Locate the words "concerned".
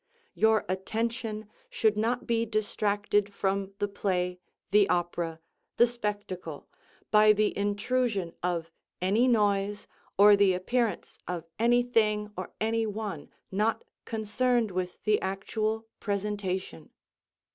14.05-14.71